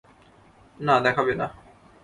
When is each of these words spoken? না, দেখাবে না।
না, 0.79 0.95
দেখাবে 0.99 1.33
না। 1.35 1.47